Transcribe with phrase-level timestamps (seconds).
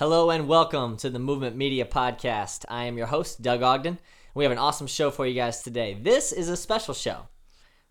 [0.00, 2.64] Hello and welcome to the Movement Media Podcast.
[2.70, 3.98] I am your host, Doug Ogden.
[4.32, 5.92] We have an awesome show for you guys today.
[5.92, 7.28] This is a special show.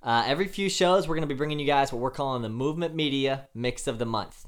[0.02, 2.50] Uh, every few shows, we're going to be bringing you guys what we're calling the
[2.50, 4.48] Movement Media Mix of the Month.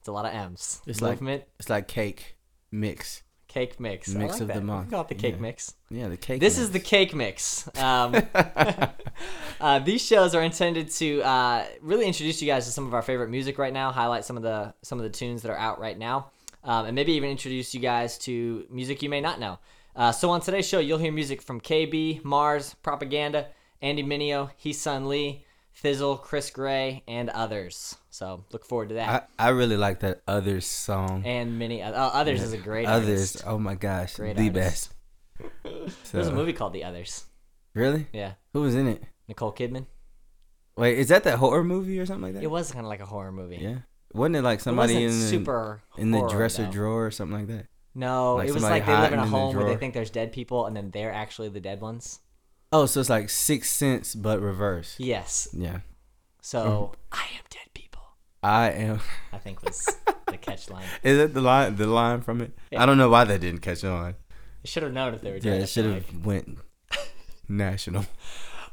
[0.00, 0.82] It's a lot of M's.
[0.86, 2.36] It's like- Movement It's like cake
[2.70, 3.22] mix.
[3.48, 4.08] Cake Mix.
[4.10, 4.60] Mix like of the that.
[4.60, 4.82] We month.
[4.84, 5.40] can call it the Cake Yeah.
[5.40, 5.74] Mix.
[5.88, 6.40] Yeah, the cake.
[6.40, 6.62] This mix.
[6.64, 7.68] is the Cake Mix.
[7.80, 8.14] Um,
[9.60, 13.02] uh, these shows are intended to uh, really introduce you guys to some of our
[13.02, 15.80] favorite music right now, highlight some of the some of the tunes that are out
[15.80, 16.30] right now,
[16.64, 19.58] um, and maybe even introduce you guys to music you may not know.
[19.96, 23.48] Uh, so on today's show, you'll hear music from KB, Mars, Propaganda,
[23.82, 25.44] Andy Mineo, Hee Sun Lee,
[25.82, 27.96] Thi'sl, Chris Gray, and others.
[28.10, 29.30] So look forward to that.
[29.38, 31.22] I, I really like that others song.
[31.24, 33.08] and many uh, others is a great others.
[33.36, 33.42] artist.
[33.46, 34.92] Oh my gosh, Great the artist.
[35.64, 36.12] best.
[36.12, 37.24] There's a movie called The Others.
[37.74, 38.06] Really?
[38.12, 39.02] Yeah, Who was in it?
[39.28, 39.86] Nicole Kidman.
[40.76, 42.42] Wait, is that that horror movie or something like that?
[42.42, 43.58] It was kind of like a horror movie.
[43.60, 43.76] Yeah.
[44.12, 46.70] Wasn't it like It somebody in the, super in the horror, dresser though.
[46.72, 47.66] drawer or something like that?
[47.94, 49.76] No, Like it was like they live in a hiding in the home where they
[49.76, 52.20] think there's dead people, and then they're actually the dead ones.
[52.72, 54.94] Oh, so it's like Sixth Sense but reverse.
[54.98, 55.48] Yes.
[55.52, 55.80] Yeah.
[56.40, 56.94] So Mm-hmm.
[57.12, 58.02] I am dead people.
[58.42, 59.00] I am.
[59.32, 59.88] I think was
[60.26, 60.84] the catch line.
[61.02, 61.76] Is it the line?
[61.76, 62.52] The line from it?
[62.70, 62.82] Yeah.
[62.82, 64.14] I don't know why that didn't catch on.
[64.64, 65.60] I should have known if they were Yeah, dead.
[65.60, 66.58] I it should have went
[67.48, 68.06] national.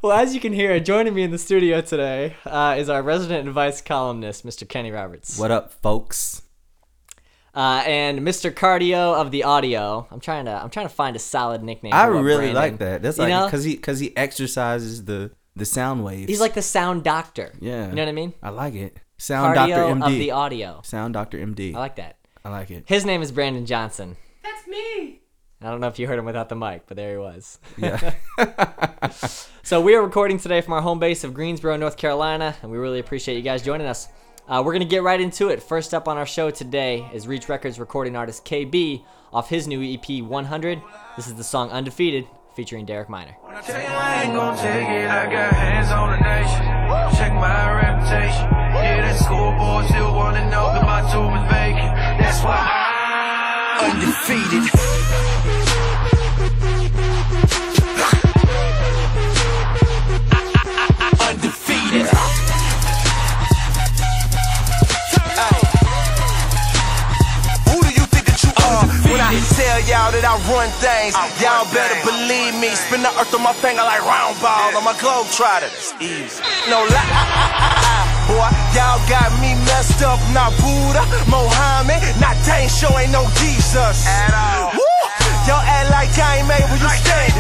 [0.02, 3.48] Well, as you can hear, joining me in the studio today uh, is our resident
[3.48, 4.67] advice columnist, Mr.
[4.67, 6.44] Kenny Roberts, What up, folks?
[7.56, 8.52] uh, and Mr.
[8.52, 10.08] Cardio of the Audio.
[10.12, 11.94] I'm trying to I'm trying to find a solid nickname.
[11.94, 13.02] I really Brandon- like that.
[13.02, 13.45] That's You like know?
[13.45, 16.28] because he because he exercises the the sound waves.
[16.30, 17.52] He's like the sound doctor.
[17.59, 18.34] yeah, You know what I mean?
[18.44, 18.98] I like it.
[19.18, 20.06] Sound Doctor MD.
[20.06, 20.81] of the Audio.
[20.84, 21.73] Sound Doctor MD.
[21.73, 22.18] I like that.
[22.45, 22.84] I like it.
[22.86, 24.16] His name is Brandon Johnson.
[24.44, 25.22] That's me.
[25.61, 27.59] I don't know if you heard him without the mic, but there he was.
[27.77, 28.13] Yeah.
[29.67, 32.77] So we are recording today from our home base of Greensboro, North Carolina, and we
[32.77, 34.08] really appreciate you guys joining us.
[34.47, 35.61] Uh, we're gonna get right into it.
[35.61, 39.83] First up on our show today is Reach Records recording artist KB off his new
[39.83, 40.81] EP 100.
[41.17, 43.35] This is the song Undefeated featuring Derek Minor.
[43.66, 43.89] Check
[47.34, 48.50] my reputation.
[52.22, 52.69] That's why
[53.81, 55.16] I
[69.27, 71.11] I tell y'all that I run things,
[71.43, 72.71] y'all better believe me.
[72.71, 75.67] Spin the earth on my finger like round ball on my globe trotter.
[75.67, 76.39] It's easy.
[76.71, 77.03] No lie.
[78.31, 80.23] Boy, y'all got me messed up.
[80.31, 84.07] Not Buddha, Mohammed, not Dane Show, ain't no Jesus.
[84.07, 84.71] At all.
[84.79, 84.88] Woo!
[85.44, 87.35] Y'all act like I ain't made where you stand.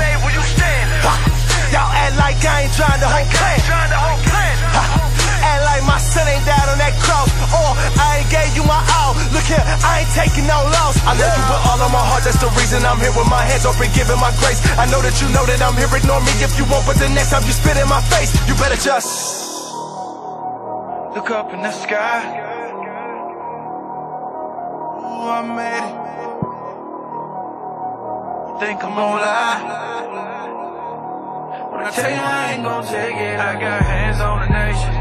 [9.47, 10.99] Here, I ain't taking no loss.
[11.07, 12.23] I love you with all of my heart.
[12.27, 14.59] That's the reason I'm here with my hands open, giving my grace.
[14.75, 15.87] I know that you know that I'm here.
[15.87, 18.53] Ignore me if you want, but the next time you spit in my face, you
[18.59, 19.07] better just
[21.15, 22.43] look up in the sky.
[24.99, 26.07] Ooh, I made it.
[28.59, 30.56] Think I'm gonna lie.
[31.79, 34.93] I tell you I ain't gon' take it, I got hands on the nation.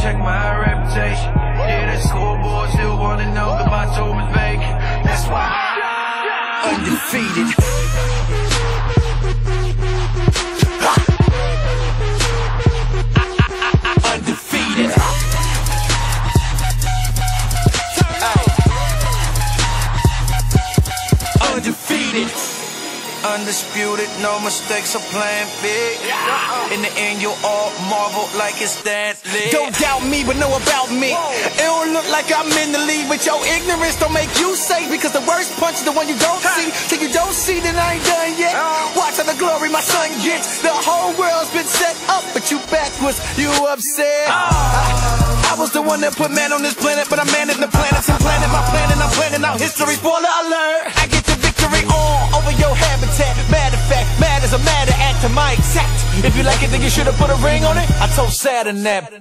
[0.00, 1.28] Check my reputation.
[1.60, 4.80] Yeah, that schoolboy still wanna know that my tomb is vacant.
[5.04, 5.52] That's why
[6.64, 7.52] I'm undefeated.
[14.08, 14.90] Undefeated.
[21.52, 22.51] Undefeated.
[23.22, 25.94] Undisputed, no mistakes, I'm playing big.
[26.74, 29.54] In the end, you'll all marvel like it's dance lit.
[29.54, 31.14] Don't doubt me, but know about me.
[31.14, 34.90] It don't look like I'm in the lead, but your ignorance don't make you safe.
[34.90, 36.74] Because the worst punch is the one you don't see.
[36.90, 38.58] Till you don't see, then I ain't done yet.
[38.98, 40.58] Watch how the glory my son gets.
[40.62, 44.26] The whole world's been set up, but you backwards, you upset.
[44.26, 45.46] Ah.
[45.46, 47.68] I, I was the one that put man on this planet, but I'm manning the
[47.68, 49.94] planets and planning my plan, and I'm planning out history.
[49.94, 50.90] Spoiler alert!
[55.22, 56.24] To my exact.
[56.24, 57.88] If you like it, then you should have put a ring on it.
[58.02, 59.12] I told Saturn that.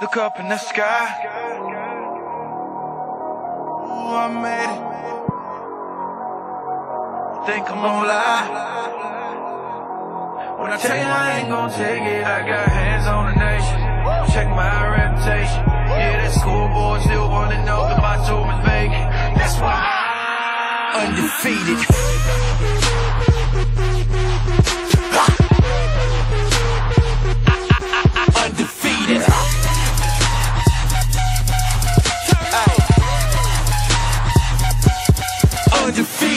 [0.00, 1.04] Look up in the sky.
[3.84, 4.80] Ooh, I made it.
[7.46, 8.44] Think I'm gonna lie.
[10.58, 13.80] When I tell you I ain't gonna take it, I got hands on the nation.
[14.32, 15.62] Check my reputation.
[15.92, 19.12] Yeah, that schoolboy still wanna know that my tomb is vacant.
[19.36, 19.76] That's why
[20.96, 21.08] I'm.
[21.10, 22.83] Undefeated.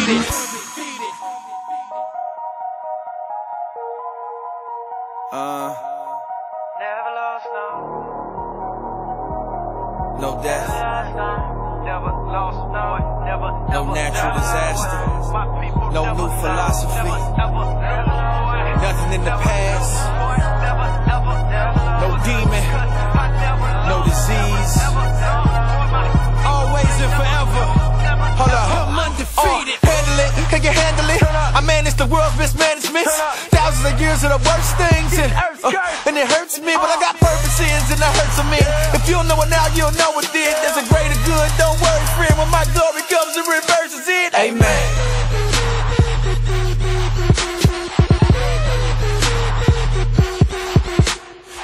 [0.07, 0.31] feed it.
[5.33, 5.75] Uh,
[6.79, 7.67] never lost no.
[10.23, 10.69] No death.
[11.83, 12.87] Never lost no.
[13.27, 14.99] Never, never, no natural disaster.
[15.91, 17.11] No new philosophy.
[18.83, 19.91] Nothing in the past.
[22.01, 22.63] No demon.
[23.91, 24.73] No disease.
[26.47, 27.56] Always and forever.
[30.49, 31.21] Can you handle it?
[31.23, 33.07] I manage the world's mismanagement.
[33.51, 35.11] Thousands of years of the worst things.
[35.19, 35.31] And,
[35.63, 35.75] uh,
[36.07, 38.63] and it hurts me, but I got purpose and it hurts me.
[38.95, 40.55] If you don't know it now, you'll know it then.
[40.63, 41.51] There's a greater good.
[41.59, 42.35] Don't worry, friend.
[42.39, 44.33] When my glory comes, it reverses it.
[44.39, 45.17] Amen.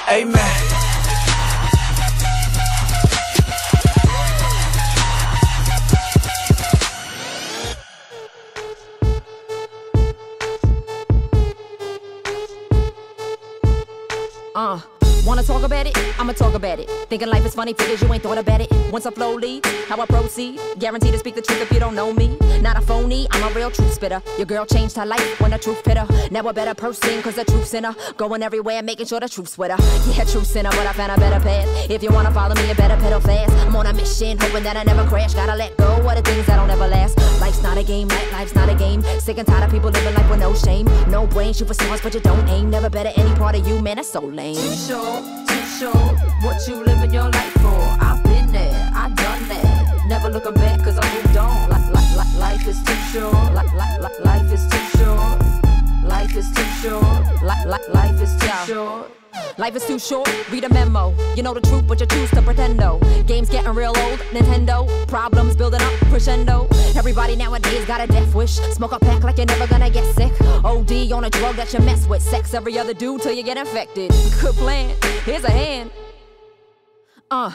[0.10, 0.63] Amen.
[15.64, 16.13] Talk about it?
[16.20, 16.90] I'ma talk about it.
[17.10, 18.72] Thinking life is funny, figures you ain't thought about it.
[18.92, 20.60] Once I flow lead, how I proceed.
[20.80, 22.38] Guaranteed to speak the truth if you don't know me.
[22.62, 24.22] Not a phony, I'm a real truth spitter.
[24.38, 26.08] Your girl changed her life when the truth hit her.
[26.32, 27.96] Now a better person, cause the truth's in her.
[28.18, 29.78] Going everywhere, making sure the truth's with her.
[30.12, 31.90] Yeah, truth's in her, but I found a better path.
[31.90, 33.52] If you wanna follow me, you better pedal fast.
[33.68, 35.34] I'm on a mission, hoping that I never crash.
[35.34, 37.18] Gotta let go of the things that don't ever last.
[37.42, 39.02] Life's not a game, like life's not a game.
[39.20, 40.86] Sick and tired of people living life with no shame.
[41.10, 42.70] No brain, shoot for stars, but you don't aim.
[42.70, 44.56] Never better any part of you, man, that's so lame.
[44.56, 46.03] Too short, too short.
[46.42, 47.82] What you living your life for?
[48.00, 50.06] I've been there, I done that.
[50.08, 51.70] Never looking back, cause I moved on.
[51.70, 53.54] Like, like, like, life is too short.
[53.54, 55.40] Like, like, like, life is too short.
[56.04, 57.44] Life is too short.
[57.44, 59.23] Like, like, life is too short.
[59.58, 61.14] Life is too short, read a memo.
[61.36, 63.00] You know the truth, but you choose to pretend though.
[63.28, 64.88] Games getting real old, Nintendo.
[65.08, 66.68] Problems building up, crescendo.
[66.96, 68.54] Everybody nowadays got a death wish.
[68.74, 70.34] Smoke a pack like you're never gonna get sick.
[70.64, 72.22] OD on a drug that you mess with.
[72.22, 74.12] Sex every other dude till you get infected.
[74.42, 74.96] Good plan,
[75.26, 75.92] here's a hand.
[77.30, 77.52] Uh,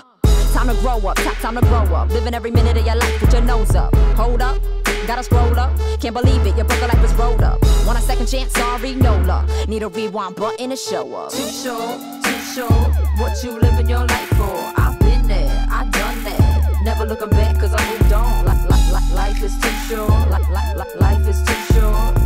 [0.52, 2.08] time to grow up, top time to grow up.
[2.10, 3.94] Living every minute of your life with your nose up.
[4.16, 4.60] Hold up,
[5.06, 5.70] gotta scroll up.
[6.00, 7.60] Can't believe it, your brother life is rolled up.
[7.86, 8.52] Want a second chance?
[8.52, 9.48] Sorry, no luck.
[9.68, 11.32] Need a rewind button to show up.
[11.32, 12.90] Too short, too short.
[13.18, 14.72] What you living your life for?
[14.76, 16.82] I've been there, I've done that.
[16.84, 18.44] Never looking back, cause I moved on.
[18.46, 20.30] Like, like, like, life is too short.
[20.30, 22.16] Like, like, like, life is too short.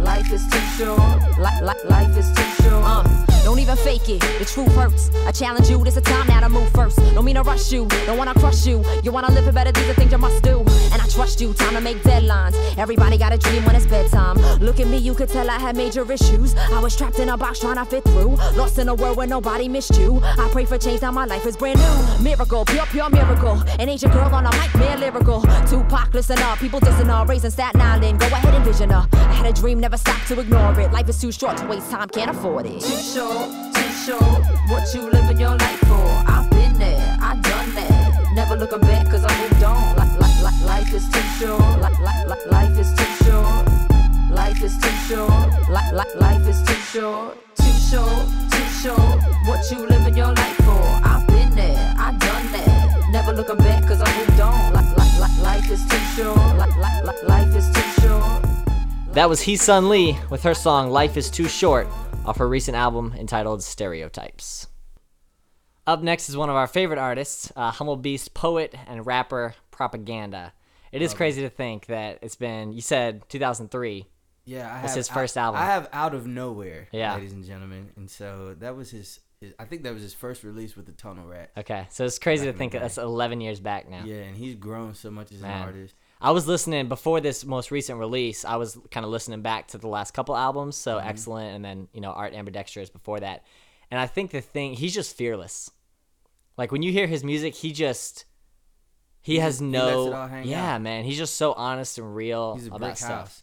[0.00, 1.38] Life is too short.
[1.38, 2.84] Like, like, life is too short.
[2.84, 4.20] Uh, don't even fake it.
[4.38, 5.10] The truth hurts.
[5.26, 5.82] I challenge you.
[5.82, 6.98] This a time now to move first.
[7.14, 7.86] Don't mean to rush you.
[8.04, 8.84] Don't wanna crush you.
[9.02, 9.72] You wanna live it better.
[9.72, 10.58] These are things you must do.
[10.92, 11.54] And I trust you.
[11.54, 12.54] Time to make deadlines.
[12.76, 14.36] Everybody got a dream when it's bedtime.
[14.60, 14.98] Look at me.
[14.98, 16.54] You could tell I had major issues.
[16.56, 18.36] I was trapped in a box trying to fit through.
[18.60, 20.20] Lost in a world where nobody missed you.
[20.22, 21.00] I pray for change.
[21.00, 22.22] Now my life is brand new.
[22.22, 23.62] Miracle, pure, pure miracle.
[23.80, 25.40] An ancient girl on a mic, mere lyrical.
[25.66, 26.58] Tupac, listen up.
[26.58, 27.24] People dissing her.
[27.24, 28.20] Raising Staten Island.
[28.20, 29.08] Go ahead and vision her.
[29.12, 30.92] I had a dream, never stop to ignore it.
[30.92, 32.08] Life is too short to waste time.
[32.10, 32.80] Can't afford it.
[32.82, 33.37] Too short,
[33.74, 34.42] too short.
[34.68, 36.08] What you living your life for?
[36.26, 38.32] I've been there, I done that.
[38.34, 39.96] Never looking back, cause I moved on.
[39.96, 41.80] Like, like, like, life is too short.
[41.80, 43.66] Like, like, like, life is too short.
[44.30, 45.70] Life is too short.
[45.70, 47.38] Like, like, life is too short.
[47.56, 49.18] Too short, too short.
[49.46, 50.84] What you living your life for?
[51.02, 53.08] I've been there, I done that.
[53.10, 54.72] Never looking back, cause I moved on.
[54.72, 56.56] Like, like, like, life is too short.
[56.56, 58.44] Like, like, like, life is too short.
[59.12, 61.88] That was Hee Sun Lee with her song Life is Too Short
[62.28, 64.66] off her recent album entitled Stereotypes.
[65.86, 70.52] Up next is one of our favorite artists, uh, Humble Beast poet and rapper Propaganda.
[70.92, 74.06] It is crazy to think that it's been, you said 2003.
[74.44, 75.60] Yeah, I have his first I, album.
[75.62, 77.14] I have Out of Nowhere, Yeah.
[77.14, 79.54] ladies and gentlemen, and so that was his, his.
[79.58, 81.50] I think that was his first release with the Tunnel Rat.
[81.56, 84.04] Okay, so it's crazy Back to think that's 11 years back now.
[84.04, 85.62] Yeah, and he's grown so much as Man.
[85.62, 85.94] an artist.
[86.20, 88.44] I was listening before this most recent release.
[88.44, 91.08] I was kind of listening back to the last couple albums, so Mm-hmm.
[91.08, 93.44] excellent, and then you know Art Ambidextrous is before that.
[93.90, 95.70] And I think the thing he's just fearless.
[96.56, 98.24] Like when you hear his music, he just
[99.22, 100.82] he, has he no it all hang yeah, out.
[100.82, 101.04] man.
[101.04, 103.42] He's just so honest and real He's a about brick stuff.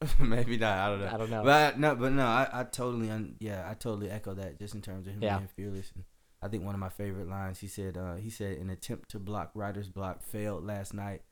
[0.00, 0.14] house.
[0.18, 0.78] Maybe not.
[0.78, 1.10] I don't know.
[1.12, 1.44] I don't know.
[1.44, 2.24] But no, but no.
[2.26, 4.58] I, I totally, un, yeah, I totally echo that.
[4.58, 5.36] Just in terms of him Yeah.
[5.38, 5.92] being fearless.
[5.94, 6.04] And
[6.42, 7.58] I think one of my favorite lines.
[7.60, 11.22] He said, uh, he said, an attempt to block writer's block failed last night.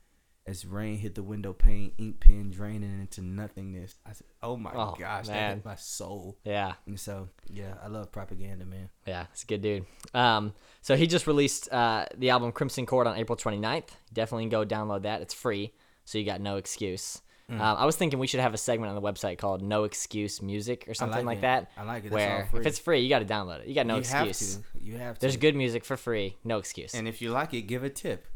[0.47, 3.95] As rain hit the window pane, ink pen draining into nothingness.
[4.03, 7.87] I said, "Oh my Oh, gosh, that hit my soul." Yeah, And so, yeah, I
[7.87, 8.89] love propaganda, man.
[9.05, 9.85] yeah, it's a good dude.
[10.15, 13.89] Um, so he just released uh, the album Crimson Cord on April 29th.
[14.11, 15.21] Definitely go download that.
[15.21, 15.71] It's free,
[16.05, 17.21] so you got no excuse.
[17.49, 17.59] Mm.
[17.59, 20.41] Um, I was thinking we should have a segment on the website called "No Excuse
[20.41, 21.71] Music" or something like, like that.
[21.75, 22.11] I like it.
[22.11, 23.67] That's Where if it's free, you got to download it.
[23.67, 24.55] You got no you excuse.
[24.55, 24.63] have.
[24.81, 25.21] You have to.
[25.21, 26.37] There's good music for free.
[26.43, 26.93] No excuse.
[26.93, 28.27] And if you like it, give a tip.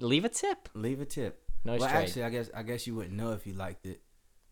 [0.00, 0.68] Leave a tip.
[0.74, 1.40] Leave a tip.
[1.64, 2.02] No well, straight.
[2.02, 4.02] actually, I guess I guess you wouldn't know if you liked it.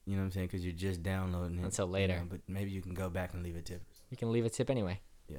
[0.07, 0.47] You know what I'm saying?
[0.47, 2.17] Because you're just downloading it Until you later.
[2.17, 3.83] know, but maybe you can go back and leave a tip.
[4.09, 5.01] You can leave a tip anyway.
[5.29, 5.39] Yeah.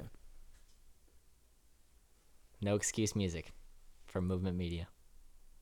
[2.61, 3.53] No excuse music
[4.05, 4.87] from Movement Media.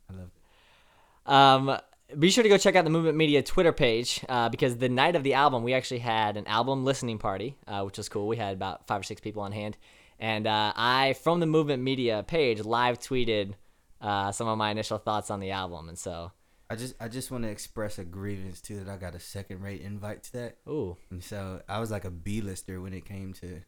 [0.09, 1.31] I love it.
[1.31, 1.79] Um,
[2.17, 5.15] be sure to go check out the Movement Media Twitter page uh, because the night
[5.15, 8.27] of the album, we actually had an album listening party, uh, which was cool.
[8.27, 9.77] We had about five or six people on hand,
[10.19, 13.53] and uh, I, from the Movement Media page, live tweeted
[14.01, 16.31] uh, some of my initial thoughts on the album, and so
[16.69, 19.61] I just I just want to express a grievance too that I got a second
[19.61, 20.57] rate invite to that.
[20.67, 23.61] ooh, And so I was like a B lister when it came to,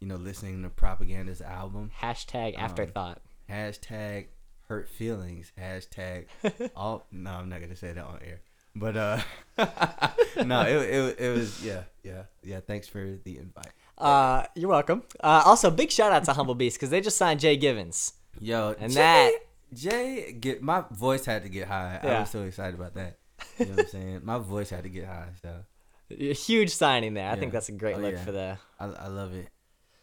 [0.00, 1.90] you know, listening to Propaganda's album.
[2.00, 3.22] hashtag afterthought.
[3.50, 4.26] Hashtag
[4.68, 5.52] hurt feelings.
[5.60, 6.26] Hashtag
[6.76, 7.06] all.
[7.12, 8.40] No, I'm not gonna say that on air.
[8.76, 9.20] But uh,
[10.44, 12.60] no, it, it it was yeah yeah yeah.
[12.60, 13.70] Thanks for the invite.
[13.96, 15.02] Uh, you're welcome.
[15.22, 18.14] Uh, also, big shout out to Humble Beast because they just signed JGivens.
[18.40, 19.32] Yo, And Jay, that-
[19.72, 22.00] Jay get my voice had to get high.
[22.02, 22.20] I Yeah.
[22.20, 23.18] was so excited about that.
[23.58, 24.20] You know what I'm saying?
[24.24, 25.28] My voice had to get high.
[25.40, 25.54] So
[26.10, 27.30] A huge signing there.
[27.30, 28.24] I think that's a great Oh, look yeah.
[28.24, 28.58] for the.
[28.80, 29.48] I I love it.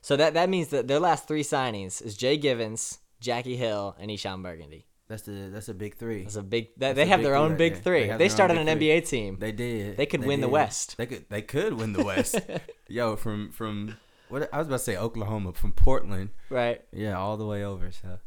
[0.02, 4.44] So that that means that their last three signings is JGivens, Jackie Hill, and Eshon
[4.44, 4.88] Burgundy.
[5.08, 6.24] That's the that's a big three.
[6.24, 6.68] That's a big.
[6.78, 8.08] That, That's they have their own big three.
[8.08, 8.88] They They, started an three.
[8.88, 9.38] NBA team.
[9.40, 9.98] They did.
[9.98, 10.48] They could win the.
[10.50, 10.96] West.
[10.98, 11.26] They could.
[11.30, 12.40] They could win the West.
[12.88, 13.98] Yo, from from
[14.30, 16.30] what I was about to say, Oklahoma, from Portland.
[16.50, 16.82] right.
[16.94, 17.92] Yeah, all the way over.
[17.92, 18.20] So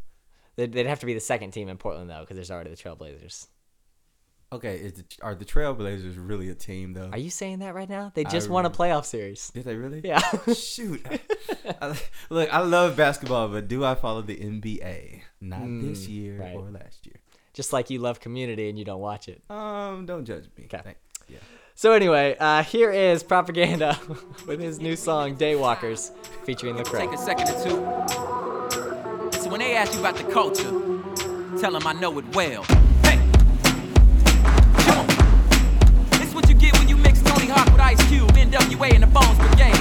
[0.57, 2.77] They'd, they'd have to be the second team in Portland though, because there's already the
[2.77, 3.47] Trailblazers.
[4.55, 7.11] Okay, is the, are the Trailblazers really a team though?
[7.13, 8.11] Are you saying that right now?
[8.15, 9.51] They I just won a playoff series.
[9.51, 10.01] Did they really?
[10.05, 10.21] Yeah.
[10.55, 11.05] Shoot.
[11.81, 11.97] I,
[12.31, 15.21] look, I love basketball, but do I follow the NBA?
[15.41, 16.57] Not this year Mm, right.
[16.57, 17.17] or last year.
[17.53, 19.43] just like you love Community and you don't watch it.
[19.51, 20.65] Um, don't judge me.
[20.73, 20.95] Okay.
[21.29, 21.39] Yeah.
[21.77, 23.99] So anyway, uh, here is Propaganda
[24.47, 26.13] with his new song "Daywalkers"
[26.45, 27.01] featuring Lecrae.
[27.01, 29.39] Take a second or two.
[29.43, 30.71] So when they ask you about the culture,
[31.61, 32.65] tell them I know it well.
[38.55, 39.75] NWA, and the Bones Brigade.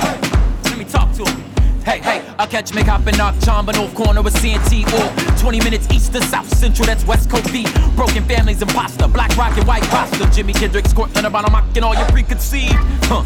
[0.66, 1.44] Let me talk to him.
[1.84, 5.88] Hey, hey, I'll catch me hopping off Chamba, North Corner with CNT or 20 minutes
[5.92, 7.72] east to South Central, that's West Coast beat.
[7.96, 10.28] Broken families, imposter, black rock and white pasta.
[10.32, 12.74] Jimmy Kendrick's Cortland about mocking all your preconceived.
[13.04, 13.24] Huh.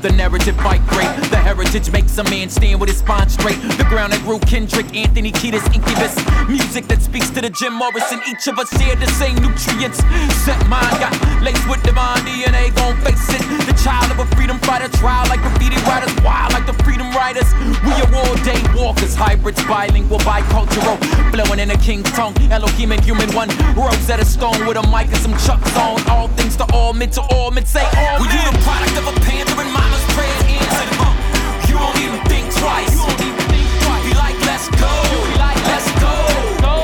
[0.00, 1.10] The narrative fight great.
[1.34, 3.58] The heritage makes a man stand with his spine straight.
[3.82, 6.14] The ground that grew Kendrick, Anthony Kiedis, Incubus.
[6.46, 8.22] Music that speaks to the Jim Morrison.
[8.30, 9.98] Each of us share the same nutrients.
[10.46, 11.10] Set mind got
[11.42, 12.70] laced with divine DNA.
[12.78, 13.42] Gon' face it.
[13.66, 14.86] The child of a freedom fighter.
[15.02, 16.14] Trial like graffiti writers.
[16.22, 17.50] Wild like the freedom riders.
[17.82, 19.18] We are all day walkers.
[19.18, 20.94] Hybrids, bilingual, bicultural.
[21.34, 22.38] Flowing in a king's tongue.
[22.54, 23.50] Elohim and human one.
[23.74, 25.98] Rosetta Stone with a mic and some chucks on.
[26.06, 27.66] All things to all men to all men.
[27.66, 28.30] Say all men.
[28.30, 29.87] you the product of a panther and
[30.18, 31.68] mama's prayers answered.
[31.68, 32.92] You don't even think twice.
[32.92, 34.04] You don't even think twice.
[34.04, 34.92] Be like, let's go.
[35.38, 36.14] Let's go.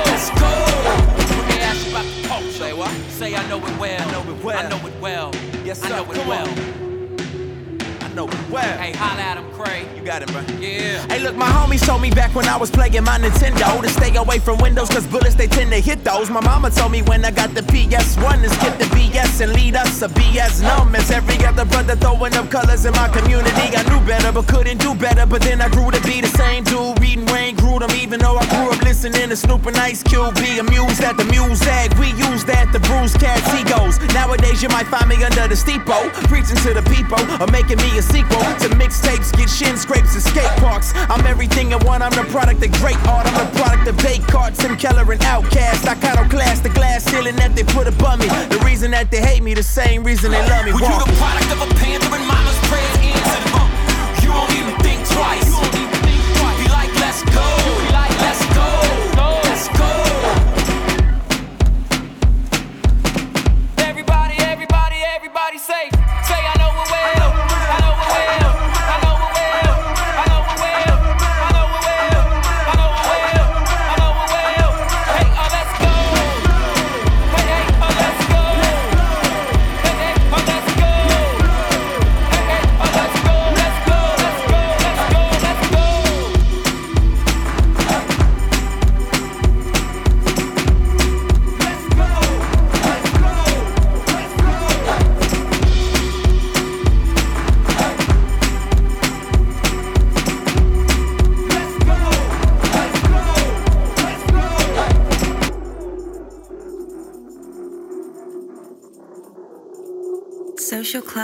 [0.06, 0.52] Let's go.
[1.36, 2.72] When they ask about the culture, say?
[3.10, 4.00] Say I know it well.
[4.00, 4.58] I know it well.
[4.58, 5.30] I know it well.
[5.64, 6.93] Yes, I know it well.
[8.32, 8.80] It.
[8.80, 9.86] Hey, holla at him, Cray.
[9.96, 10.40] You got it, bro.
[10.58, 11.06] Yeah.
[11.08, 14.14] Hey, look, my homies told me back when I was playing my Nintendo to stay
[14.16, 16.30] away from windows, cause bullets they tend to hit those.
[16.30, 19.76] My mama told me when I got the PS1 to skip the BS and lead
[19.76, 20.94] us a BS numb.
[20.94, 23.76] As every other brother throwing up colors in my community.
[23.76, 25.26] I knew better, but couldn't do better.
[25.26, 28.46] But then I grew to be the same dude, reading Wayne Grudem, even though I
[28.46, 30.34] grew up listening to Snoop and Ice Cube.
[30.36, 33.98] Be amused at the music, we use that to bruise cats' egos.
[34.14, 37.98] Nowadays, you might find me under the steeple, preaching to the people, or making me
[37.98, 40.92] a sequel to mixtapes, get shin scrapes and skate parks.
[41.10, 43.96] I'm everything in one, I'm the product of great art, I'm the product of
[44.28, 45.86] carts, Tim Keller and OutKast.
[45.86, 48.28] Iconoclast, the glass ceiling that they put above me.
[48.54, 50.72] The reason that they hate me, the same reason they love me.
[50.72, 53.44] Well, you the product of a panther and mama's prayers answered.
[53.50, 55.43] Uh, you don't even think twice.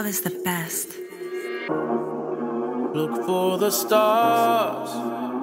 [0.00, 0.88] Social Club is the best.
[2.94, 4.90] Look for the stars,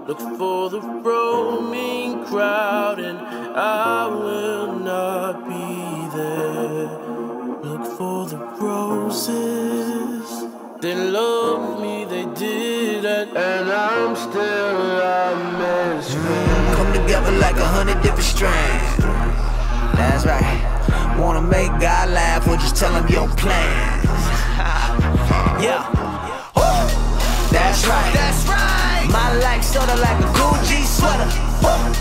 [0.08, 3.20] look for the roaming crowd, and
[3.56, 6.90] I will not be there.
[7.70, 10.28] Look for the roses.
[10.82, 16.76] They loved me, they did, and, and I'm still a misfit.
[16.78, 19.04] Come together like a hundred different strands.
[19.98, 21.18] That's right.
[21.20, 23.97] Wanna make God laugh, well just tell him your plans.
[25.62, 25.90] Yeah.
[26.56, 26.88] Woo.
[27.52, 28.14] That's right.
[28.14, 29.08] That's right.
[29.12, 31.30] My life sorta like a Gucci sweater.
[31.64, 31.94] Woo.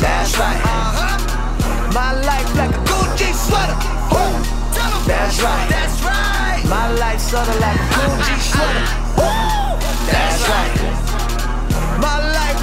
[0.00, 0.60] That's right.
[0.62, 1.92] Uh-huh.
[1.92, 3.76] My life like a Gucci sweater.
[4.12, 4.42] Woo.
[5.06, 5.68] That's right.
[5.68, 6.62] That's right.
[6.68, 8.86] My life sorta like a Gucci sweater.
[8.86, 9.18] Uh-huh.
[9.18, 10.12] Woo.
[10.12, 10.78] That's right.
[12.00, 12.61] My life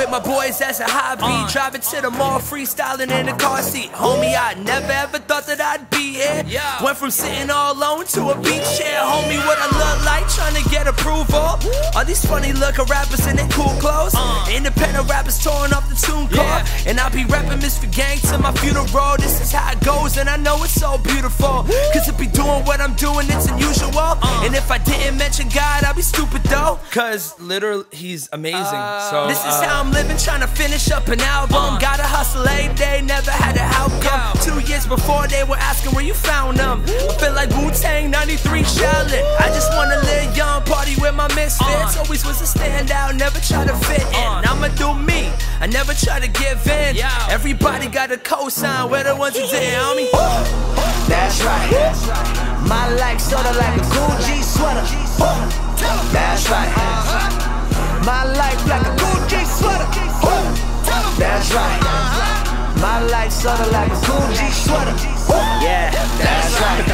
[0.00, 1.22] with my boys as a hobby.
[1.24, 1.48] Uh.
[1.48, 3.90] Driving to the mall, freestyling in the car seat.
[3.92, 6.44] Homie, I never ever thought that I'd be here.
[6.82, 9.00] Went from sitting all alone to a beach chair.
[9.04, 11.60] Homie, what I look like trying to get approval.
[11.94, 14.14] All these funny looking rappers in their cool clothes.
[14.16, 14.48] Uh.
[14.50, 16.64] Independent rappers touring off the tune car.
[16.86, 19.16] And I'll be rapping Misfit Gang to my funeral.
[19.18, 21.66] This is how it goes, and I know it's so beautiful.
[21.92, 23.92] Cause to be doing what I'm doing, it's unusual.
[23.96, 24.44] Uh.
[24.44, 26.78] And if I didn't mention God, I'd be stupid though.
[26.90, 28.84] Cause literally, he's amazing.
[29.10, 31.78] so this is how I'm living, trying to finish up an album.
[31.78, 32.64] Gotta hustle eh?
[32.64, 34.36] every day, never had an outcome.
[34.42, 36.82] Two years before, they were asking where you found them.
[36.86, 39.24] I feel like Wu Tang 93 Charlotte.
[39.40, 41.96] I just wanna live young, party with my misfits.
[41.96, 44.30] Always was a standout, never try to fit in.
[44.48, 46.96] I'ma do me, I never try to give in.
[47.28, 50.10] Everybody got a cosign, we're the ones who did, homie.
[51.08, 51.70] That's right.
[52.68, 54.86] My life sorta like a Gucci sweater.
[56.12, 57.49] That's right.
[58.04, 59.84] My life like a Gucci sweater.
[61.18, 61.80] That's right.
[62.80, 64.94] My life sorta like a Gucci sweater.
[65.62, 66.86] Yeah, that's right.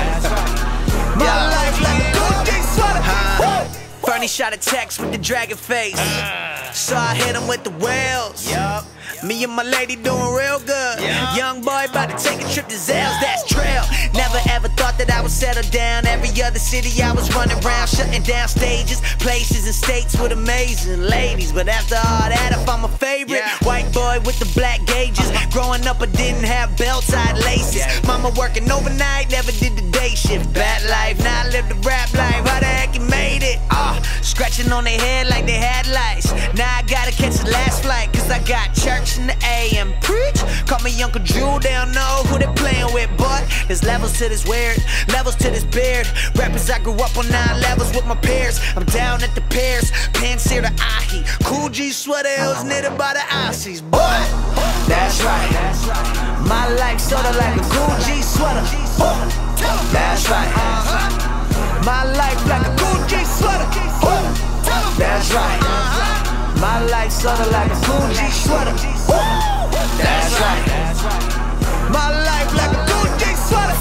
[1.17, 3.77] My life like a Gucci sweater.
[4.05, 5.95] Fernie shot a text with the dragon face.
[5.97, 6.71] Ah.
[6.73, 8.51] So I hit him with the whales.
[9.25, 11.01] Me and my lady doing real good.
[11.37, 13.83] Young boy about to take a trip to Zales, that's trail.
[14.13, 16.07] Never ever thought that I would settle down.
[16.07, 21.00] Every other city I was running around, shutting down stages, places and states with amazing
[21.00, 21.52] ladies.
[21.52, 25.30] But after all that, if I'm a favorite, white boy with the black gauges.
[25.52, 27.85] Growing up, I didn't have belt tied laces.
[28.06, 30.52] Mama working overnight, never did the day shift.
[30.52, 32.47] Bad life, now I live the rap life.
[32.47, 33.59] How the heck you made it?
[33.71, 36.32] Ah, scratching on their head like they had lice.
[36.54, 39.93] Now I gotta catch the last flight, cause I got church in the AM.
[40.00, 44.19] Preach, call me Uncle Drew, they don't know who they playing with, but there's levels
[44.19, 44.78] to this weird,
[45.09, 46.06] levels to this beard.
[46.35, 48.61] Rappers, I grew up on nine levels with my peers.
[48.76, 51.25] I'm down at the pairs, Pansier to Ahi.
[51.45, 53.99] Cool G sweater, it was by the Aussies, boy.
[54.89, 55.51] That's right.
[56.49, 58.63] My life sorta like a Gucci sweater.
[59.93, 60.51] That's right.
[61.85, 63.67] My life like a Gucci sweater.
[64.99, 65.61] That's right.
[66.61, 68.75] My life sorta like a Gucci sweater.
[69.99, 71.91] That's right.
[71.91, 72.96] My life like a.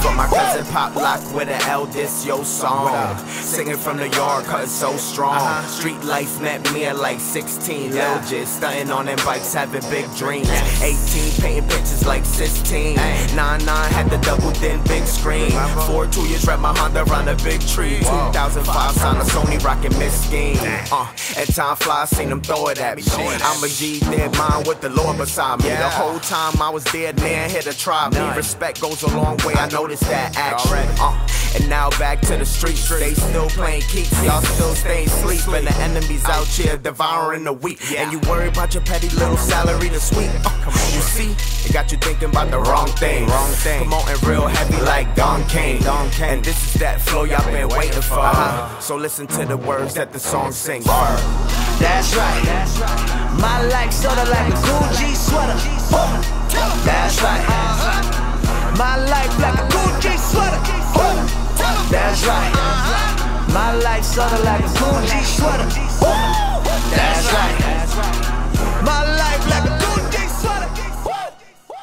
[0.02, 3.18] For my cousin Pop Lock with an eldest yo song.
[3.28, 5.64] Singing from the yard cause so strong.
[5.66, 7.92] Street life met me at like 16.
[7.92, 10.50] Lil just stunting on them bikes, having big dreams.
[10.82, 12.96] 18 painting pictures like 16.
[12.96, 15.52] 99 had the double thin big screen.
[15.88, 18.00] Four two years wrapped my Honda around a big tree.
[18.00, 20.58] 2005 signed a Sony rockin' Miss Scheme.
[20.92, 21.08] Uh,
[21.38, 23.04] and time flies, seen them throw it at me.
[23.08, 25.70] I'm a G, dead mine with the Lord beside me.
[25.70, 28.36] The whole time I was dead, man, hit a try me.
[28.36, 30.88] Respect goes a long way, I noticed that action.
[31.00, 35.48] Uh, and now back to the streets, they still playing keeps, y'all still staying sleep.
[35.48, 37.80] And the enemies out here devouring the weak.
[37.98, 40.30] And you worry about your petty little salary to sweep.
[40.44, 41.32] Uh, you see,
[41.68, 43.28] it got you thinking about the wrong thing.
[43.28, 43.88] Wrong thing.
[43.88, 45.82] Promoting real heavy like Don King.
[45.82, 46.30] Don King.
[46.30, 48.20] And this is that flow y'all been waiting for.
[48.20, 48.80] Uh-huh.
[48.80, 50.86] So listen to the words that the song sings.
[50.86, 52.44] That's right.
[53.40, 55.58] My life sorta like a Gucci sweater.
[56.84, 58.15] That's right.
[58.78, 60.60] My life like a Gucci sweater.
[61.92, 62.52] That's right.
[63.54, 65.64] My life sorta like a Gucci sweater.
[66.96, 68.84] That's right.
[68.84, 70.70] My life like a Gucci sweater.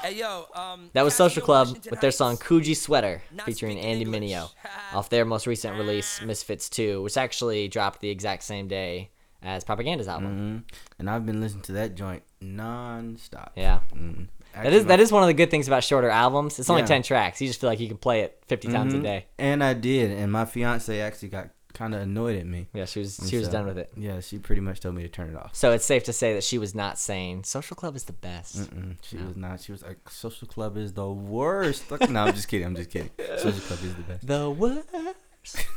[0.03, 4.51] Hey yo, um, That was Social Club with their song Gucci Sweater featuring Andy Mineo
[4.93, 9.11] off their most recent release, Misfits 2, which actually dropped the exact same day
[9.43, 10.37] as Propaganda's album.
[10.37, 13.53] hmm And I've been listening to that joint non-stop.
[13.57, 13.81] Yeah.
[13.95, 14.29] Mm.
[14.55, 16.59] That is that is one of the good things about shorter albums.
[16.59, 16.87] It's only Yeah.
[16.89, 17.41] 10 tracks.
[17.41, 19.03] You just feel like you can play it 50 times a Mhm.
[19.03, 19.27] day.
[19.39, 22.69] And I did, and my fiance actually got kind of annoyed at me.
[22.75, 23.91] Yeah, she was And she was so- done with it.
[23.97, 25.55] Yeah, she pretty much told me to turn it off.
[25.55, 28.59] So it's safe to say that she was not saying Social Club is the best.
[28.59, 29.27] Mm-mm, she No.
[29.29, 29.61] was not.
[29.63, 32.67] She was like, "Social club is the worst." Like, no, I'm just kidding.
[32.67, 33.11] I'm just kidding.
[33.39, 34.27] Social club is the best.
[34.27, 34.87] The worst.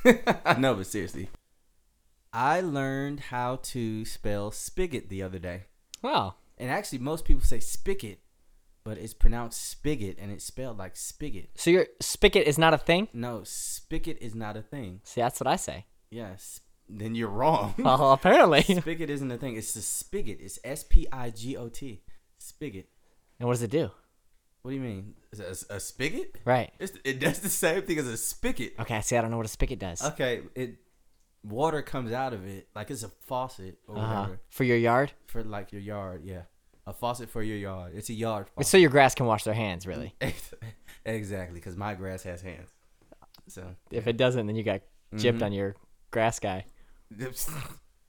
[0.46, 1.30] I know, but seriously,
[2.34, 5.64] I learned how to spell spigot the other day.
[6.02, 6.36] Wow.
[6.58, 8.20] And actually, most people say spigot,
[8.86, 11.50] but it's pronounced spigot, and it's spelled like spigot.
[11.56, 13.10] So your spigot is not a thing?
[13.12, 15.02] No, spigot is not a thing.
[15.04, 15.88] See, that's what I say.
[16.10, 16.62] Yes.
[16.88, 17.74] then you're wrong.
[17.80, 18.62] Well, apparently.
[18.82, 19.58] spigot isn't a thing.
[19.58, 20.38] It's the spigot.
[20.39, 22.02] It's S P I G O T.
[22.38, 22.88] Spigot.
[23.39, 23.89] And what does it do?
[24.62, 25.15] What do you mean?
[25.32, 26.38] Is a, a spigot?
[26.45, 26.71] Right.
[26.80, 28.74] It's, it does the same thing as a spigot.
[28.80, 30.04] Okay, see, I don't know what a spigot does.
[30.04, 30.76] Okay, it
[31.43, 34.15] water comes out of it like it's a faucet or Uh-huh.
[34.21, 35.12] whatever For your yard?
[35.28, 36.21] for like your yard.
[36.24, 36.43] Yeah,
[36.88, 37.93] a faucet for your yard.
[37.95, 38.48] It's a yard.
[38.58, 40.15] It's so your grass can wash their hands, really.
[41.06, 42.69] exactly, because my grass has hands.
[43.48, 44.82] So If it doesn't, then you got
[45.13, 45.43] gypped Mhm.
[45.45, 45.76] on your
[46.12, 46.65] grass guy.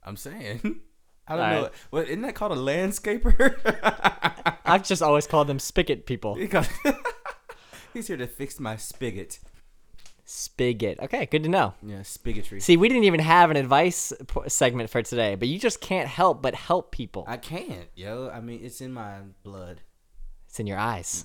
[0.03, 0.79] I'm saying.
[1.27, 1.61] I don't All know.
[1.63, 1.71] right.
[1.89, 3.57] What isn't that called a landscaper?
[4.65, 6.35] I've just always called them spigot people.
[7.93, 9.39] He's here to fix my spigot.
[10.29, 10.99] Spigot.
[10.99, 11.73] Okay, good to know.
[11.81, 12.61] Yeah, spigotry.
[12.61, 16.09] See, we didn't even have an advice p- segment for today, but you just can't
[16.09, 17.23] help but help people.
[17.27, 18.29] I can't, yo.
[18.29, 19.81] I mean, it's in my blood.
[20.49, 21.23] It's in your eyes.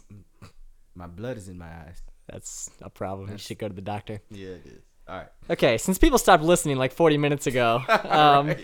[0.95, 2.01] My blood is in my eyes.
[2.29, 3.31] That's a problem.
[3.33, 4.21] You should go to the doctor.
[4.31, 4.83] Yeah, it is.
[5.09, 5.29] All right.
[5.51, 8.55] Okay, since people stopped listening like 40 minutes ago, um,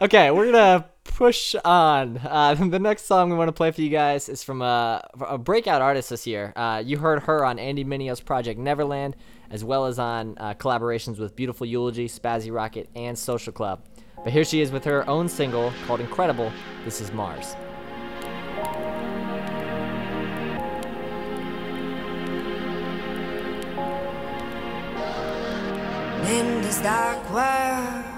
[0.00, 2.18] okay, we're gonna push on.
[2.18, 5.38] Uh, the next song we want to play for you guys is from a, a
[5.38, 6.52] breakout artist this year.
[6.56, 9.16] Uh, you heard her on Andy Mineo's project Neverland,
[9.50, 13.84] as well as on uh, collaborations with Beautiful Eulogy, Spazzy Rocket, and Social Club.
[14.22, 16.52] But here she is with her own single called Incredible.
[16.84, 17.56] This is Mars.
[26.30, 28.09] in this dark world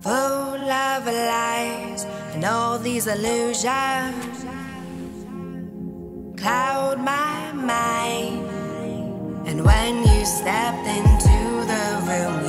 [0.00, 4.44] full of lies and all these illusions.
[6.36, 8.46] Cloud my mind.
[9.48, 11.38] And when you stepped into
[11.72, 12.47] the room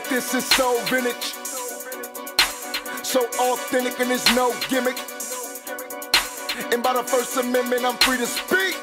[0.00, 1.34] like this is so vintage,
[3.04, 4.98] so authentic, and there's no gimmick.
[6.72, 8.76] And by the First Amendment, I'm free to speak.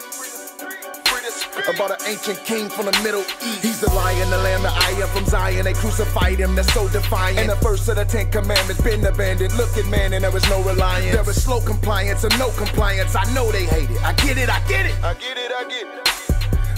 [1.68, 3.62] About an ancient king from the Middle East.
[3.62, 5.66] He's the lion, the lamb, the I am from Zion.
[5.66, 7.40] They crucified him, they're so defiant.
[7.40, 9.54] And the first of the Ten Commandments been abandoned.
[9.58, 11.14] Look at man, and there is no reliance.
[11.14, 13.16] There is slow compliance and no compliance.
[13.16, 14.02] I know they hate it.
[14.04, 14.96] I get it, I get it.
[15.04, 16.17] I get it, I get it.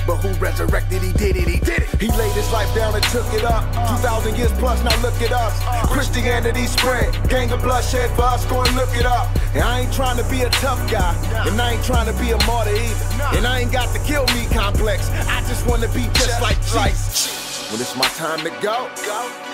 [0.10, 1.04] But who resurrected?
[1.04, 2.02] He did it, he did it.
[2.02, 3.62] He laid his life down and took it up.
[4.02, 5.54] 2,000 years plus, now look at us.
[5.86, 9.30] Christianity spread, gang of bloodshed for us, go and look it up.
[9.54, 11.14] And I ain't trying to be a tough guy,
[11.46, 13.38] and I ain't trying to be a martyr either.
[13.38, 16.58] And I ain't got the kill me complex, I just want to be just like
[16.58, 17.70] Jesus.
[17.70, 18.90] When it's my time to go,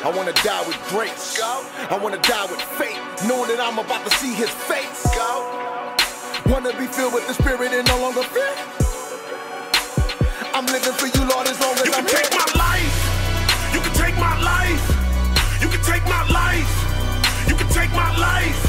[0.07, 1.37] I wanna die with grace.
[1.43, 5.03] I wanna die with faith, knowing that I'm about to see his face.
[6.47, 8.84] Wanna be filled with the spirit and no longer fear.
[10.55, 12.95] I'm living for you, Lord, as long as You I'm can take my life.
[13.75, 14.87] You can take my life.
[15.59, 16.71] You can take my life.
[17.45, 18.63] You can take my life.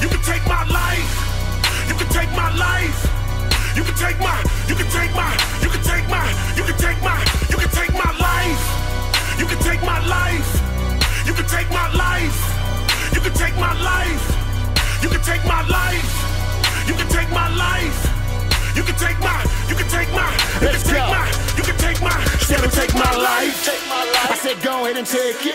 [0.00, 1.12] You can take my life.
[1.88, 3.04] You can take my life.
[3.76, 4.40] You can take my.
[4.64, 5.28] You can take my.
[5.60, 6.24] You can take my.
[6.56, 7.20] You can take my.
[7.52, 8.64] You can take my life.
[9.36, 10.50] You can take my life.
[11.28, 12.40] You can take my life.
[13.12, 14.24] You can take my life.
[15.04, 16.88] You can take my life.
[16.88, 18.08] You can take my life.
[18.74, 20.26] You can take my, you can take my,
[20.60, 21.14] you Let's can take go.
[21.14, 22.10] my, you can take my,
[22.42, 23.54] Said you to can take my life.
[24.30, 25.54] I said go ahead and take it.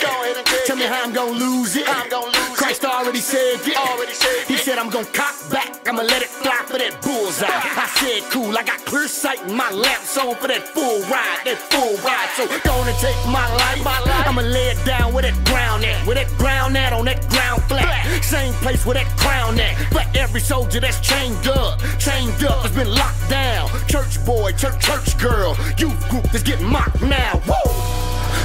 [0.65, 1.83] Tell me how I'm gonna lose it.
[1.87, 4.47] I'm gonna lose Christ already said it.
[4.47, 5.85] He said I'm gonna cock back.
[5.87, 7.45] I'ma let it fly for that bullseye.
[7.51, 8.57] I said cool.
[8.57, 11.43] I got clear sight and my lamps on for that full ride.
[11.43, 12.29] That full ride.
[12.37, 13.83] So go on and take my life.
[13.83, 14.27] My life.
[14.27, 16.05] I'ma lay it down where that ground at.
[16.07, 18.23] Where that ground at on that ground flat.
[18.23, 19.75] Same place where that crown at.
[19.91, 23.44] But every soldier that's chained up, chained up has been locked down.
[23.95, 27.41] Church boy, church church girl, youth group that's getting mocked now.
[27.47, 27.71] Woo!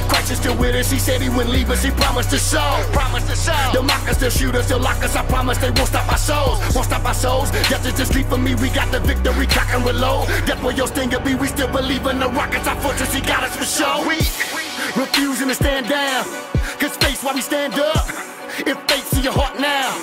[0.06, 0.92] Christ is still with us.
[0.92, 1.82] He said he wouldn't leave us.
[1.82, 2.78] He promised to show.
[2.92, 3.70] Promised to show.
[3.72, 5.16] They'll mock us, they'll shoot us, they'll lock us.
[5.16, 6.60] I promise they won't stop our souls.
[6.72, 7.50] Won't stop our souls.
[7.50, 8.54] Death is just sleep for me.
[8.54, 9.48] We got the victory.
[9.48, 10.28] Cock and reload.
[10.46, 11.34] Death where your stinger be.
[11.34, 12.68] We still believe in the rockets.
[12.68, 13.12] Our fortress.
[13.12, 14.06] He got us for sure.
[14.06, 14.18] We
[14.94, 16.26] refusing to stand down.
[16.78, 18.06] Cause face while we stand up.
[18.70, 19.98] If faith's in your heart now.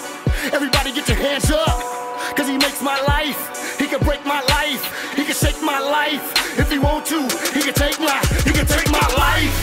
[0.52, 2.36] Everybody get your hands up.
[2.36, 3.77] Cause he makes my life.
[3.88, 5.15] He can break my life.
[5.15, 6.60] He can shake my life.
[6.60, 7.23] If he want to,
[7.56, 9.56] he can take my, he can take my life.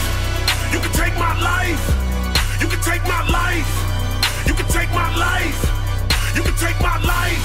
[0.73, 1.85] You can take my life.
[2.59, 3.69] You can take my life.
[4.49, 5.61] You can take my life.
[6.35, 7.45] You can take my life.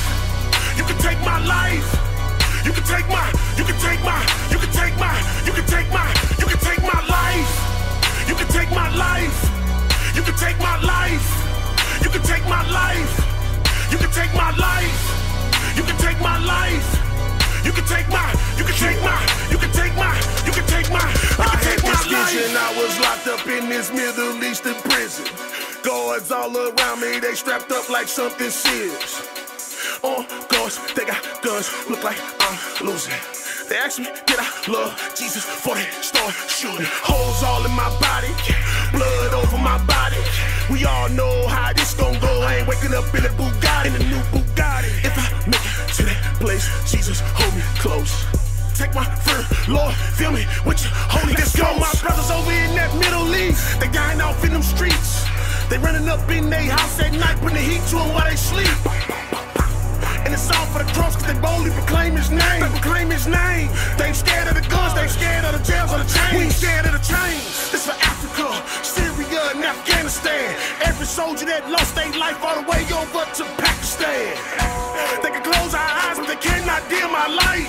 [0.79, 1.89] You can take my life.
[2.63, 3.27] You can take my.
[3.59, 4.23] You can take my.
[4.47, 5.19] You can take my.
[5.43, 6.07] You can take my.
[6.39, 7.51] You can take my life.
[8.29, 9.39] You can take my life.
[10.15, 11.27] You can take my life.
[11.99, 13.91] You can take my life.
[13.91, 15.18] You can take my life.
[15.79, 16.87] You can take my life.
[17.63, 18.35] You can take my.
[18.59, 19.15] You can take my.
[19.49, 20.11] You can take my.
[20.43, 21.07] You can take my.
[21.07, 22.33] You I can had take my this life.
[22.35, 25.23] vision, I was locked up in this Middle Eastern prison.
[25.81, 29.23] Guards all around me, they strapped up like something serious.
[30.03, 33.15] On guards, they got guns, look like I'm losing.
[33.69, 36.87] They asked me, did I love Jesus before they start shooting?
[37.07, 38.35] Holes all in my body,
[38.91, 40.19] blood over my body.
[40.69, 42.41] We all know how this gon' go.
[42.41, 45.05] I ain't waking up in a Bugatti, in a new Bugatti.
[45.07, 45.28] If I it
[45.97, 48.11] to that place, Jesus hold me close.
[48.75, 51.57] Take my fur, Lord, fill me with your Holy Ghost.
[51.59, 55.25] My brothers over in that Middle East, they dying off in them streets.
[55.69, 58.35] They running up in their house at night, putting the heat to them while they
[58.35, 58.71] sleep.
[60.25, 62.61] And it's all for the cross, cause they boldly proclaim his name.
[62.61, 63.69] They proclaim his name.
[63.97, 66.33] They ain't scared of the guns, they ain't scared of the jails or the chains.
[66.35, 67.71] We ain't scared of the chains.
[67.71, 70.55] This for Africa, Syria, and Afghanistan.
[70.87, 74.31] Every soldier that lost their life all the way over to Pakistan.
[75.19, 77.67] They can close our eyes, but they cannot dim our light.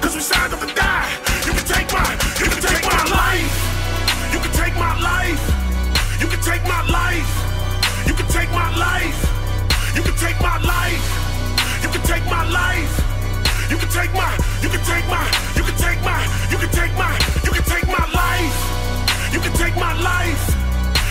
[0.00, 1.12] Cause we signed up to die.
[1.44, 2.08] You can take my,
[2.40, 3.52] you can take my life.
[4.32, 5.42] You can take my life.
[6.20, 7.32] You can take my life.
[8.08, 9.20] You can take my life.
[9.92, 11.04] You can take my life.
[11.84, 12.94] You can take my life.
[13.68, 14.32] You can take my,
[14.64, 15.24] you can take my,
[15.56, 17.12] you can take my, you can take my,
[17.44, 18.73] you can take my life.
[19.34, 20.44] You can take my life.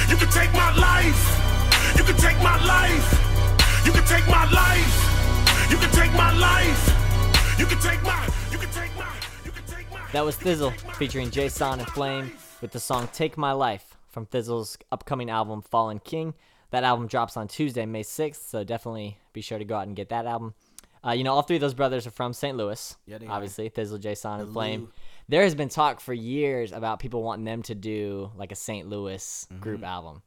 [0.09, 1.97] You can take my life.
[1.97, 3.86] You can take my life.
[3.86, 5.69] You can take my life.
[5.69, 7.59] You can take my life.
[7.59, 9.99] You can take my, you can take my, you can take my.
[10.13, 12.31] That was Thi'sl featuring Jason and Flame
[12.62, 16.33] with the song Take My Life from Thi'sl's upcoming album Fallen King.
[16.71, 19.97] That album drops on Tuesday, May 6th, so definitely be sure to go out and
[19.97, 20.53] get that album.
[21.05, 22.55] Uh, you know, all three of those brothers are from St.
[22.55, 22.95] Louis.
[23.05, 23.33] Yeah, they are.
[23.33, 24.93] obviously, Thizzle, Jason, and The Flame.
[25.29, 28.88] There has been talk for years about people wanting them to do like a St.
[28.88, 29.62] Louis Mm-hmm.
[29.62, 30.21] group album.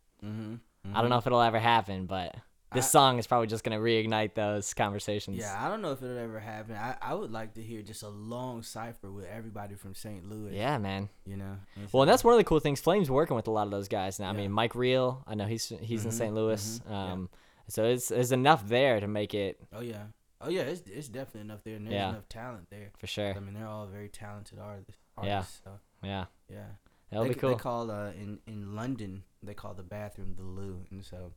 [0.95, 2.35] I don't know if it'll ever happen, but
[2.73, 5.37] this I- song is probably just gonna reignite those conversations.
[5.39, 6.75] Yeah, I don't know if it'll ever happen.
[6.77, 10.29] I, I would like to hear just a long cipher with everybody from St.
[10.29, 10.57] Louis.
[10.57, 11.09] Yeah, man.
[11.25, 11.57] You know.
[11.83, 12.81] It's Well, and like- that's one of the cool things.
[12.81, 14.31] Flame's working with a lot of those guys now.
[14.31, 15.23] I mean, Mike Real.
[15.27, 16.35] I know he's he's in Mhm, St.
[16.35, 16.81] Louis.
[16.81, 17.13] mhm, yeah.
[17.13, 17.29] Um,
[17.69, 20.05] so it's there's enough there to make it Oh yeah.
[20.41, 20.63] Oh yeah.
[20.63, 21.77] It's it's definitely enough there.
[21.77, 22.11] And there's Yeah.
[22.11, 22.91] enough talent there.
[22.99, 23.35] for sure.
[23.35, 25.01] I mean, they're all very talented artists.
[25.23, 25.43] Yeah.
[25.43, 25.71] So,
[26.03, 26.27] Yeah.
[26.49, 26.67] yeah.
[27.11, 27.51] That'll they, be cool.
[27.51, 31.33] They call uh in in London they call the bathroom the loo, and so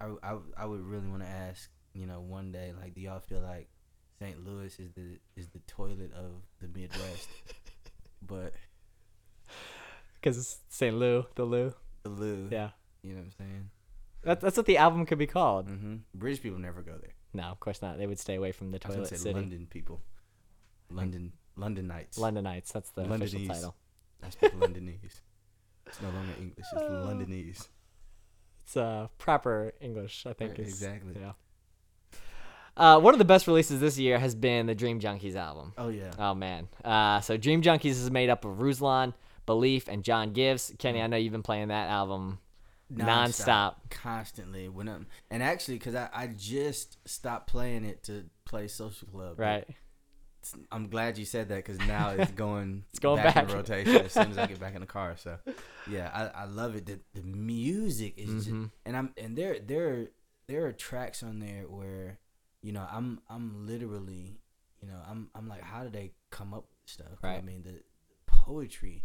[0.00, 3.20] I I, I would really want to ask you know one day like do y'all
[3.20, 3.68] feel like
[4.20, 4.44] St.
[4.44, 7.28] Louis is the is the toilet of the Midwest,
[8.22, 8.54] but
[10.14, 10.96] Because it's St.
[10.96, 12.48] Lou, the loo the loo.
[12.50, 12.70] Yeah.
[13.02, 13.70] You know what I'm saying?
[14.22, 15.68] That, that's what the album could be called.
[15.68, 15.96] Mm-hmm.
[16.14, 17.12] British people never go there.
[17.34, 17.98] No, of course not.
[17.98, 19.34] They would stay away from the I was say city.
[19.34, 20.00] London people.
[20.90, 22.18] London London nights.
[22.18, 22.72] Londonites.
[22.72, 23.48] That's the official Londonese.
[23.48, 23.74] title.
[24.22, 25.20] I speak Londonese.
[25.86, 26.66] It's no longer English.
[26.72, 27.68] It's Londonese.
[28.62, 30.52] It's uh, proper English, I think.
[30.52, 31.14] Right, is, exactly.
[31.20, 31.32] Yeah.
[32.76, 35.72] Uh, one of the best releases this year has been the Dream Junkies album.
[35.78, 36.10] Oh yeah.
[36.18, 36.68] Oh man.
[36.84, 39.14] Uh, so Dream Junkies is made up of Ruslan,
[39.46, 40.76] Beleaf, and JGivens.
[40.78, 41.04] Kenny, Mm.
[41.04, 42.38] I know you've been playing that album
[42.94, 43.74] nonstop.
[43.90, 44.68] constantly.
[44.68, 49.38] When I'm and actually, because I, I just stopped playing it to play Social Club.
[49.38, 49.66] Right.
[50.70, 53.48] I'm glad you said that because now it's going It's going back, back.
[53.48, 55.14] in rotation as soon as I get back in the car.
[55.16, 55.38] So
[55.90, 56.84] yeah, I, I love it.
[56.86, 58.70] The, the music is just, Mhm.
[58.84, 60.08] and I'm and there there
[60.46, 62.18] there are tracks on there where
[62.60, 64.38] you know I'm I'm literally
[64.82, 67.18] you know I'm I'm like how did they come up with stuff?
[67.24, 67.80] I mean the
[68.26, 69.04] poetry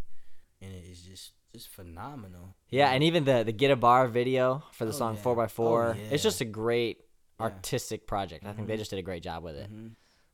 [0.60, 2.54] in it is just just phenomenal.
[2.68, 5.22] Yeah, and even the the Get a Bar video for the Oh, song yeah.
[5.22, 6.98] 4x4 Oh, It's just a great
[7.38, 7.44] Yeah.
[7.46, 8.44] artistic project.
[8.46, 8.78] I think they Mhm.
[8.78, 9.72] just did a great job with it.
[9.72, 9.92] Mhm.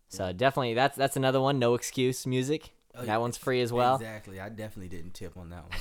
[0.09, 2.73] So definitely that's that's another one, no excuse music.
[2.95, 3.17] Oh, that yeah.
[3.19, 3.97] one's free as well.
[3.97, 4.41] Exactly.
[4.41, 5.79] I definitely didn't tip on that one.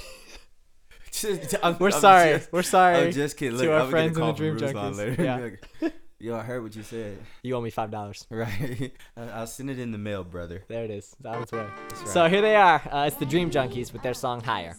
[1.12, 2.31] Just- I'm- We're I'm sorry.
[2.38, 3.58] just- We're sorry I'm just kidding.
[3.58, 5.81] to Look, our I'm gonna get a friends in the Dream Junkies.
[5.81, 5.89] Yeah.
[6.19, 7.17] Like, Yo, I heard what you said.
[7.43, 8.25] You owe me five dollars.
[8.36, 8.93] Right.
[9.17, 10.63] I- I'll send it in the mail, brother.
[10.67, 11.15] There it is.
[11.19, 11.65] It's on its way.
[11.89, 12.82] That's So here they are.
[12.91, 14.75] Uh, it's the Dream Junkies with their song Higher.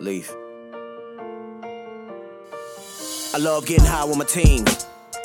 [0.00, 0.32] Leaf.
[3.34, 4.64] I love getting high with my team.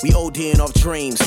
[0.02, 1.20] We ODing off dreams.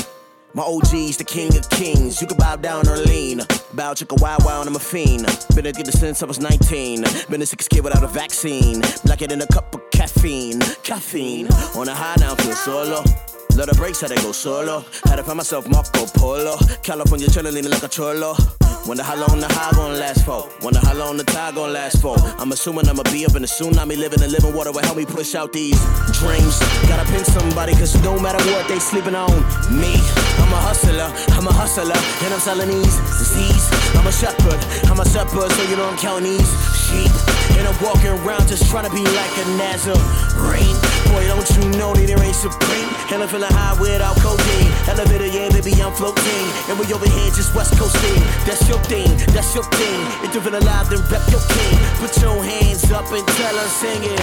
[0.54, 2.20] My OG's the king of kings.
[2.20, 3.40] You can bow down or lean.
[3.74, 5.24] Bow chicka wow wow, and I'm a fiend.
[5.54, 7.04] Been a kid since I was 19.
[7.30, 8.82] Been a six kid without a vaccine.
[9.04, 10.60] Black it in a cup of caffeine.
[10.82, 11.46] Caffeine.
[11.76, 13.02] On a high now, feel solo.
[13.56, 14.84] Love the breaks, how they go solo.
[15.04, 16.58] Had to find myself Marco Polo.
[16.82, 18.34] California chillin' leaning like a cholo.
[18.86, 20.48] Wonder how long the high gon' last for.
[20.60, 22.16] Wonder how long the tide gon' last for.
[22.38, 25.06] I'm assuming I'ma be up in the tsunami, living in living water will help me
[25.06, 25.80] push out these
[26.18, 26.58] dreams.
[26.88, 29.30] Gotta pin somebody, cause no matter what they sleeping on
[29.70, 29.96] me.
[30.52, 33.64] I'm a hustler, I'm a hustler, and I'm selling these Z's.
[33.96, 37.08] I'm a shepherd, I'm a shepherd, so you I'm counting these sheep.
[37.56, 40.76] And I'm walking around just trying to be like a Nazarene.
[41.08, 42.84] Boy, don't you know that there ain't supreme?
[43.08, 44.68] And I'm feeling high without codeine.
[44.92, 46.46] Elevator, yeah, baby, I'm floating.
[46.68, 48.20] And we over here just west coasting.
[48.44, 50.00] That's your thing, that's your thing.
[50.20, 51.80] If you feel alive, then rep your king.
[51.96, 54.20] Put your hands up and tell us, sing it.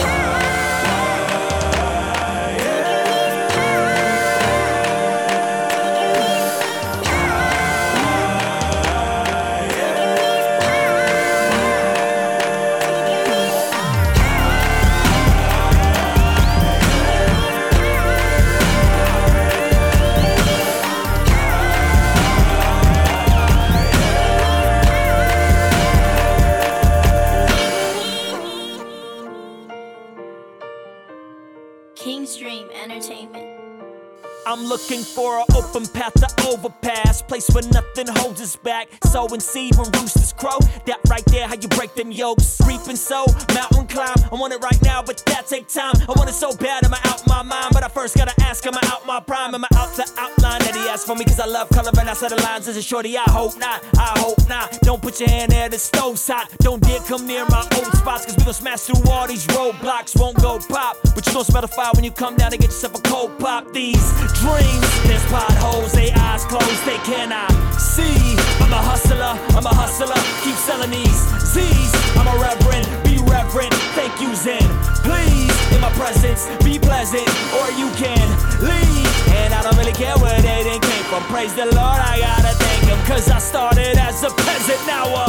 [34.60, 37.22] I'm looking for an open path to overpass.
[37.22, 38.90] Place where nothing holds us back.
[39.06, 40.60] Sowing seed when roosters crow.
[40.86, 42.60] That right there, how you break them yokes.
[42.68, 44.18] Reap and sow, mountain climb.
[44.30, 45.94] I want it right now, but that take time.
[46.10, 47.70] I want it so bad, am I out my mind?
[47.72, 49.56] But I first gotta ask, am I out my prime?
[49.56, 51.24] Am I out to outline that he asked for me?
[51.24, 53.18] Cause I love color and I set the lines as a shorty.
[53.18, 54.78] I hope not, I hope not.
[54.82, 56.52] Don't put your hand there, the stove's hot.
[56.60, 60.20] Don't dare come near my old spots, cause we gon' smash through all these roadblocks.
[60.20, 62.72] Won't go pop, but you gon' smell the fire when you come down and get
[62.72, 63.72] yourself a cold pop.
[63.72, 64.04] These
[64.50, 68.36] dreams, there's potholes, they eyes closed, they cannot see.
[68.62, 71.92] I'm a hustler, I'm a hustler, keep selling these Z's.
[72.18, 74.66] I'm a reverend, be reverent, thank you, Zen.
[75.06, 77.28] Please, in my presence, be pleasant,
[77.58, 78.26] or you can
[78.62, 79.10] leave.
[79.42, 81.24] And I don't really care where they done came from.
[81.30, 85.26] Praise the Lord, I gotta thank him, cause I started as a peasant, now a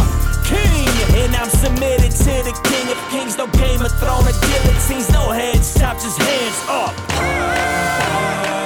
[0.48, 0.88] king.
[1.20, 5.30] And I'm submitted to the king of kings, no game of throne or guillotines, no
[5.30, 8.59] heads chopped, just hands up.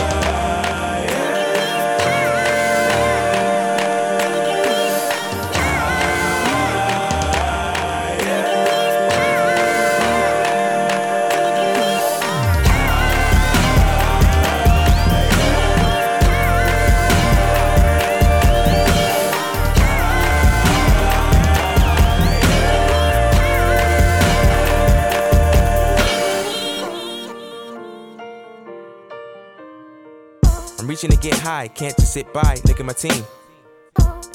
[31.04, 33.24] I'm to get high, can't just sit by, look at my team.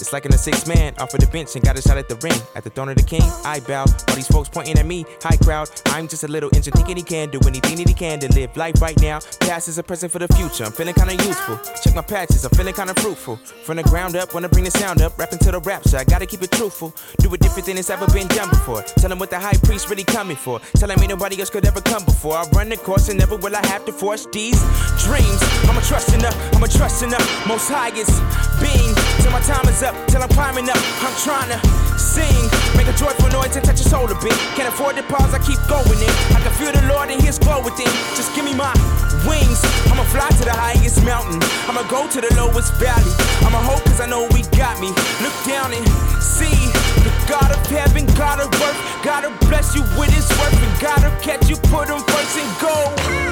[0.01, 2.07] It's like in a six man off of the bench and got a shot at
[2.07, 2.39] the ring.
[2.55, 3.85] At the throne of the king, I bow.
[4.07, 5.69] All these folks pointing at me, high crowd.
[5.87, 8.55] I'm just a little engine thinking he can do anything that he can to live
[8.57, 9.19] life right now.
[9.41, 10.65] Past is a present for the future.
[10.65, 11.59] I'm feeling kinda useful.
[11.83, 13.37] Check my patches, I'm feeling kinda fruitful.
[13.63, 15.17] From the ground up, wanna bring the sound up.
[15.17, 16.93] Rapping to the rapture, I gotta keep it truthful.
[17.19, 18.81] Do it different than it's ever been done before.
[18.83, 20.59] Tell him what the high priest really coming for.
[20.75, 22.37] Tell him ain't nobody else could ever come before.
[22.37, 24.59] I run the course and never will I have to force these
[25.05, 25.39] dreams.
[25.67, 28.13] I'm a trust in the, I'm a trust in the most highest
[28.61, 28.88] being.
[29.21, 30.79] Till my time is up, till I'm climbing up.
[31.03, 31.59] I'm trying to
[31.99, 32.35] sing,
[32.75, 34.33] make a joyful noise and touch your soul a bit.
[34.55, 36.13] Can't afford to pause, I keep going in.
[36.35, 37.91] I can feel the Lord and His glow within.
[38.15, 38.71] Just give me my
[39.27, 39.59] wings.
[39.91, 41.39] I'ma fly to the highest mountain.
[41.67, 43.13] I'ma go to the lowest valley.
[43.43, 44.89] I'ma hope cause I know we got me.
[45.19, 45.85] Look down and
[46.21, 46.55] see
[47.03, 48.79] the God of heaven, God of earth.
[49.03, 53.28] Gotta bless you with His work and gotta catch you, put Him first and go.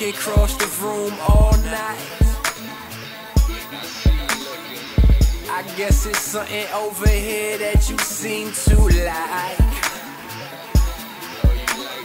[0.00, 1.98] Looking across the room all night.
[5.50, 9.58] I guess it's something over here that you seem to like.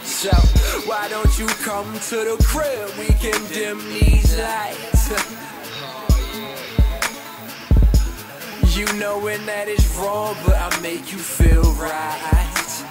[0.04, 0.30] So
[0.86, 2.90] why don't you come to the crib?
[2.98, 5.08] We can dim these lights.
[8.76, 12.84] You knowing that it's wrong, but I make you feel right.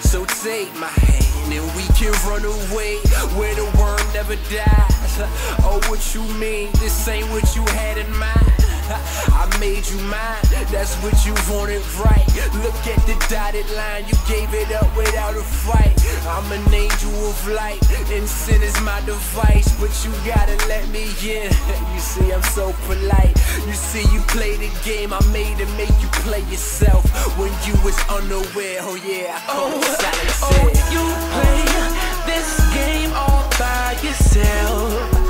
[0.00, 2.96] So take my hand and we can run away
[3.36, 5.20] where the worm never dies.
[5.62, 6.70] Oh, what you mean?
[6.80, 8.63] This ain't what you had in mind.
[9.32, 12.26] I made you mine, that's what you wanted, right?
[12.62, 15.92] Look at the dotted line, you gave it up without a fight.
[16.28, 17.80] I'm an angel of light,
[18.12, 21.50] and sin is my device, but you gotta let me in.
[21.94, 23.36] You see, I'm so polite.
[23.66, 27.04] You see, you play the game I made to make you play yourself
[27.38, 28.80] when you was unaware.
[28.82, 30.40] Oh yeah, I call Oh, it silence.
[30.42, 31.04] oh, you
[31.34, 31.62] play
[32.26, 35.23] this game all by yourself.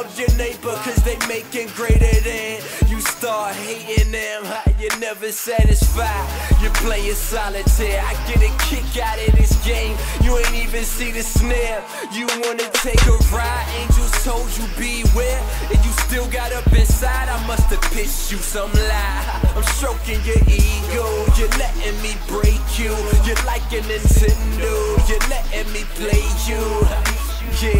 [0.00, 0.74] Of your neighbor.
[0.82, 4.42] Cause they making greater than you start hating them.
[4.78, 6.26] You're never satisfied.
[6.60, 8.02] You're playing solitaire.
[8.02, 9.96] I get a kick out of this game.
[10.22, 11.82] You ain't even see the snare.
[12.12, 13.66] You wanna take a ride?
[13.80, 15.40] Angels told you beware.
[15.70, 17.28] And you still got up inside.
[17.28, 19.40] I must have pitched you some lie.
[19.54, 21.06] I'm stroking your ego.
[21.38, 22.92] You're letting me break you.
[23.24, 24.74] You're like a Nintendo.
[25.08, 27.13] You're letting me play you.
[27.62, 27.70] Yeah,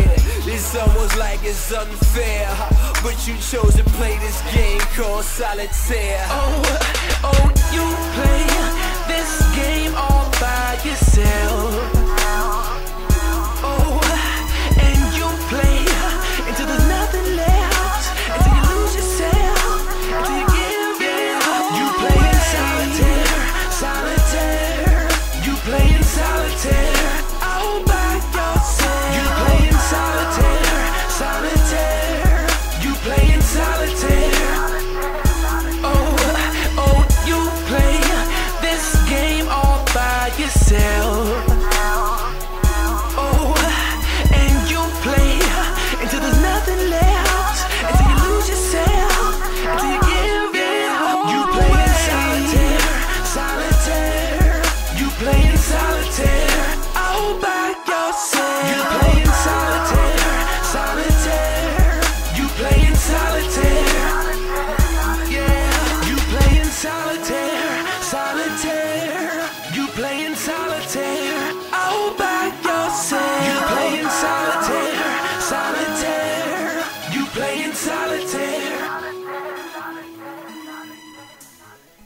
[0.47, 2.49] it's almost like it's unfair.
[3.03, 6.25] But you chose to play this game called solitaire.
[6.31, 6.63] Oh,
[7.25, 7.83] oh, you
[8.15, 8.47] play
[9.09, 9.74] this game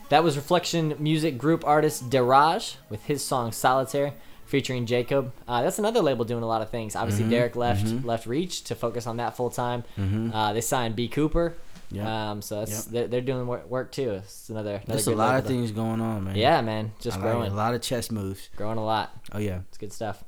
[0.09, 4.15] That was Reflection Music Group artist Deraj with his song Solitaire
[4.47, 5.33] featuring Jacob.
[5.47, 6.97] Uh, that's another label doing a lot of things.
[6.97, 8.05] Obviously, Mhm, Deraj left mhm.
[8.05, 9.85] left Reach to focus on that full time.
[9.99, 10.35] Mhm.
[10.35, 11.55] Uh, they signed B Cooper.
[11.91, 12.31] Yeah.
[12.31, 12.93] Um, so that's Yep.
[12.93, 14.13] they're, they're doing work, work too.
[14.13, 14.71] It's another.
[14.77, 16.37] another There's a lot of things going on, man.
[16.37, 17.53] Yeah, man, just I like growing.
[17.53, 18.49] A lot of chess moves.
[18.57, 19.11] Growing a lot.
[19.33, 19.61] Oh yeah.
[19.69, 20.25] It's good stuff.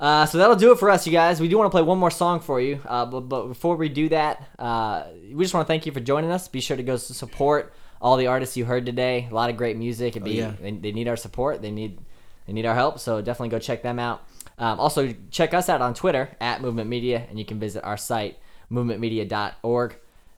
[0.00, 1.40] Uh, so that'll do it for us, you guys.
[1.40, 3.88] We do want to play one more song for you, uh, but, but before we
[3.88, 5.02] do that, uh,
[5.34, 6.46] we just want to thank you for joining us.
[6.46, 9.28] Be sure to go support all the artists you heard today.
[9.30, 10.16] A lot of great music.
[10.16, 10.52] It'd Oh, yeah.
[10.60, 11.62] they, they need our support.
[11.62, 11.98] They need
[12.46, 12.98] they need our help.
[12.98, 14.22] So definitely go check them out.
[14.58, 17.96] Um, also, check us out on Twitter at Movement Media, and you can visit our
[17.96, 18.38] site
[18.72, 19.96] movementmedia.org.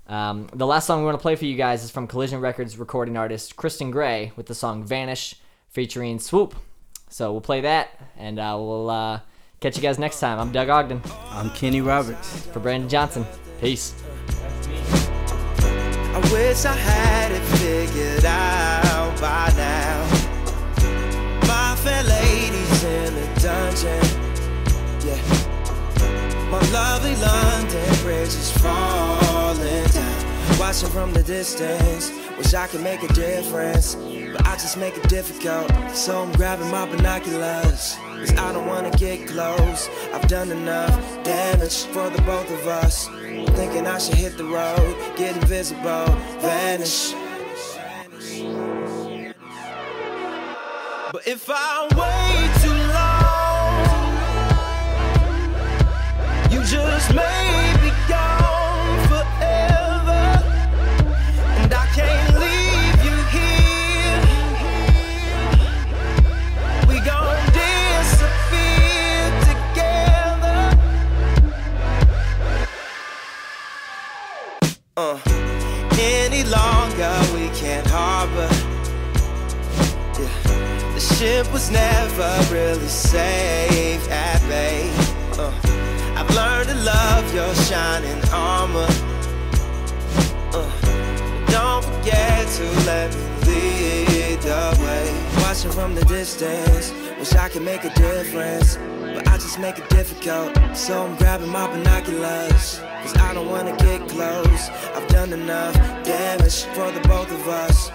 [0.09, 2.77] Um, the last song we want to play for you guys is from Collision Records
[2.79, 5.37] recording artist Kristen Gray with the song "Vanish"
[5.69, 6.55] featuring Swoope.
[7.09, 9.21] So we'll play that, and uh, we'll uh,
[9.61, 10.39] catch you guys next time.
[10.39, 11.01] I'm Doug Ogden.
[11.31, 12.47] I'm Kenny Roberts.
[12.47, 13.25] For Brandon Johnson.
[13.61, 13.95] Peace.
[16.13, 20.03] I wish I had it figured out by now.
[21.47, 24.03] My fair lady's in the dungeon.
[25.07, 25.51] Yeah.
[26.51, 30.59] My lovely London bridge is falling down.
[30.59, 32.11] Watching from the distance.
[32.37, 33.95] Wish I could make a difference.
[33.95, 35.71] But I just make it difficult.
[35.95, 37.97] So I'm grabbing my binoculars.
[38.21, 39.89] Cause I don't wanna get close.
[40.13, 40.93] I've done enough
[41.23, 43.09] damage for the both of us.
[43.49, 46.07] Thinking I should hit the road, get invisible,
[46.41, 47.13] vanish.
[51.13, 53.41] But if I wait too long,
[56.53, 57.50] you just may
[81.53, 84.91] was never really safe at bay.
[85.39, 85.53] Uh,
[86.17, 88.87] I've learned to love your shining armor.
[90.53, 90.71] Uh,
[91.47, 95.43] don't forget to let me lead the way.
[95.43, 98.77] Watching from the distance, wish I could make a difference.
[99.01, 102.81] But I just make it difficult, so I'm grabbing my binoculars.
[103.03, 104.69] Cause I don't wanna get close.
[104.95, 105.75] I've done enough
[106.05, 107.91] damage for the both of us.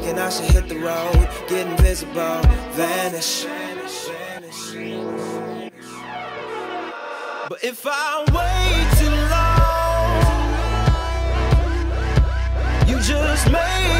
[0.00, 2.40] Thinking I should hit the road, get invisible,
[2.72, 3.44] vanish.
[7.50, 10.24] But if I wait too long,
[12.88, 13.99] you just may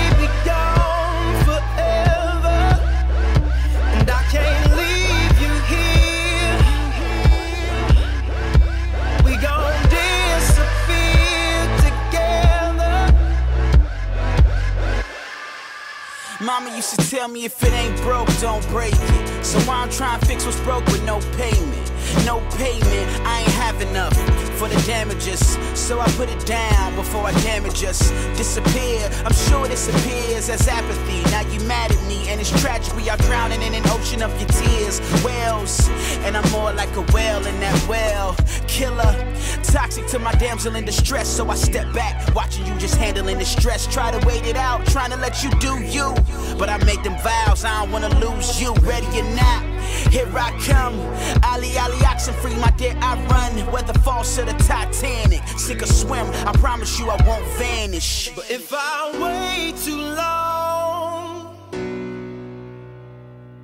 [16.51, 19.45] Mama used to tell me if it ain't broke, don't break it.
[19.47, 21.93] So I'm trying to fix what's broke with no payment.
[22.25, 24.15] No payment, I ain't have enough
[24.59, 25.41] for the damages.
[25.75, 28.11] So I put it down before I damage us.
[28.37, 31.23] Disappear, I'm sure this appears as apathy.
[31.31, 32.95] Now you mad at me, and it's tragic.
[32.95, 35.01] We are drowning in an ocean of your tears.
[35.25, 35.89] Wells,
[36.25, 38.37] and I'm more like a whale in that well.
[38.67, 39.15] Killer,
[39.63, 41.29] toxic to my damsel in distress.
[41.29, 43.87] So I step back, watching you just handling the stress.
[43.87, 46.15] Try to wait it out, trying to let you do you.
[46.59, 48.75] But I make them vows, I don't wanna lose you.
[48.83, 49.65] Ready or not,
[50.11, 50.99] here I come,
[51.45, 53.73] Ali Ali oxen free, my dear I run.
[53.73, 58.31] Whether falls to the Titanic, sink or swim, I promise you I won't vanish.
[58.35, 61.57] But if I wait too long,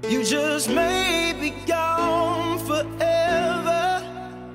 [0.09, 4.03] you just may be gone forever,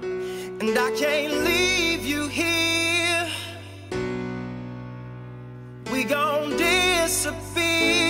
[0.04, 3.28] and I can't leave you here.
[5.92, 8.01] We gon' disappear.